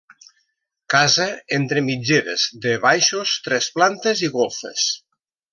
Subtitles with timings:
[0.93, 1.27] Casa
[1.57, 4.91] entre mitgeres de baixos, tres plantes i golfes.